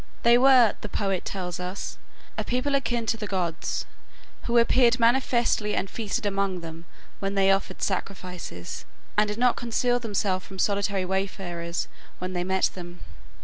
They 0.23 0.35
were, 0.35 0.73
the 0.81 0.89
poet 0.89 1.25
tells 1.25 1.59
us, 1.59 1.99
a 2.35 2.43
people 2.43 2.73
akin 2.73 3.05
to 3.05 3.17
the 3.17 3.27
gods, 3.27 3.85
who 4.45 4.57
appeared 4.57 4.99
manifestly 4.99 5.75
and 5.75 5.91
feasted 5.91 6.25
among 6.25 6.61
them 6.61 6.85
when 7.19 7.35
they 7.35 7.51
offered 7.51 7.83
sacrifices, 7.83 8.85
and 9.15 9.27
did 9.27 9.37
not 9.37 9.57
conceal 9.57 9.99
themselves 9.99 10.43
from 10.43 10.57
solitary 10.57 11.05
wayfarers 11.05 11.87
when 12.17 12.33
they 12.33 12.43
met 12.43 12.71
them. 12.73 13.01